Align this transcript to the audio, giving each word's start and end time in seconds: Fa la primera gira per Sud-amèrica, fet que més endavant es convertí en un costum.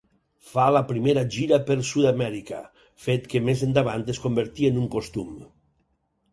Fa 0.51 0.63
la 0.75 0.79
primera 0.91 1.23
gira 1.35 1.59
per 1.67 1.77
Sud-amèrica, 1.91 2.63
fet 3.05 3.29
que 3.35 3.43
més 3.51 3.63
endavant 3.71 4.09
es 4.17 4.25
convertí 4.27 4.71
en 4.73 4.85
un 4.87 4.93
costum. 4.99 5.41